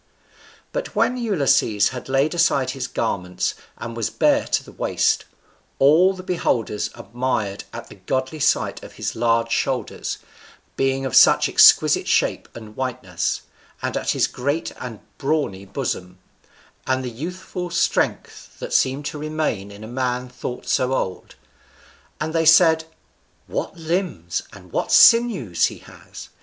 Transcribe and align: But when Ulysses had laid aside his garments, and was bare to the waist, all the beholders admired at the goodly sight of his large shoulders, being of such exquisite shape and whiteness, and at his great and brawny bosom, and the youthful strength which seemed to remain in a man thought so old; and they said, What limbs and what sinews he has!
But 0.71 0.95
when 0.95 1.15
Ulysses 1.15 1.89
had 1.89 2.09
laid 2.09 2.33
aside 2.33 2.71
his 2.71 2.87
garments, 2.87 3.53
and 3.77 3.95
was 3.95 4.09
bare 4.09 4.45
to 4.47 4.63
the 4.63 4.71
waist, 4.71 5.25
all 5.77 6.15
the 6.15 6.23
beholders 6.23 6.89
admired 6.95 7.65
at 7.71 7.87
the 7.87 7.93
goodly 8.09 8.39
sight 8.39 8.81
of 8.83 8.93
his 8.93 9.15
large 9.15 9.51
shoulders, 9.51 10.17
being 10.75 11.05
of 11.05 11.15
such 11.15 11.47
exquisite 11.47 12.07
shape 12.07 12.49
and 12.55 12.75
whiteness, 12.75 13.43
and 13.83 13.95
at 13.95 14.09
his 14.09 14.25
great 14.25 14.71
and 14.81 15.01
brawny 15.19 15.65
bosom, 15.65 16.17
and 16.87 17.03
the 17.05 17.11
youthful 17.11 17.69
strength 17.69 18.55
which 18.57 18.73
seemed 18.73 19.05
to 19.05 19.19
remain 19.19 19.69
in 19.69 19.83
a 19.83 19.87
man 19.87 20.29
thought 20.29 20.65
so 20.67 20.93
old; 20.93 21.35
and 22.19 22.33
they 22.33 22.45
said, 22.45 22.85
What 23.45 23.77
limbs 23.77 24.41
and 24.51 24.71
what 24.71 24.91
sinews 24.91 25.65
he 25.67 25.77
has! 25.77 26.29